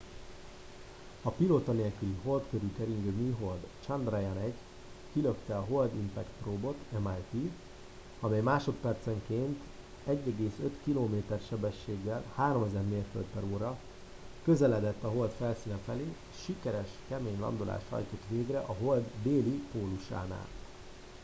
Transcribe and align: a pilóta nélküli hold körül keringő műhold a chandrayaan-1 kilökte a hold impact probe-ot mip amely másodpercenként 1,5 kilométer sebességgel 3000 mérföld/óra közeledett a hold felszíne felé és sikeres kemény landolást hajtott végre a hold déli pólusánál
a 1.23 1.29
pilóta 1.29 1.71
nélküli 1.71 2.13
hold 2.23 2.43
körül 2.49 2.73
keringő 2.77 3.09
műhold 3.11 3.57
a 3.63 3.85
chandrayaan-1 3.85 4.51
kilökte 5.13 5.57
a 5.57 5.61
hold 5.63 5.95
impact 5.95 6.29
probe-ot 6.41 6.75
mip 7.31 7.51
amely 8.19 8.39
másodpercenként 8.41 9.59
1,5 10.09 10.69
kilométer 10.83 11.39
sebességgel 11.49 12.23
3000 12.35 12.81
mérföld/óra 12.83 13.79
közeledett 14.43 15.03
a 15.03 15.09
hold 15.09 15.31
felszíne 15.37 15.79
felé 15.85 16.15
és 16.31 16.37
sikeres 16.45 16.87
kemény 17.07 17.39
landolást 17.39 17.87
hajtott 17.89 18.23
végre 18.29 18.59
a 18.59 18.73
hold 18.79 19.03
déli 19.23 19.63
pólusánál 19.71 20.47